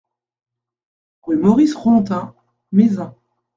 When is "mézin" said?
2.71-3.15